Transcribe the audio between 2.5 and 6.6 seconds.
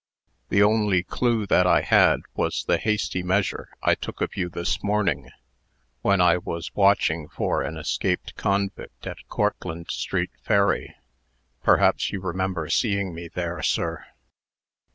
the hasty measure I took of you this morning, when I